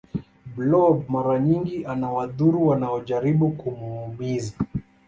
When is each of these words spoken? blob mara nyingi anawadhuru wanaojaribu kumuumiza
blob 0.55 1.09
mara 1.09 1.39
nyingi 1.39 1.85
anawadhuru 1.85 2.67
wanaojaribu 2.67 3.51
kumuumiza 3.51 4.53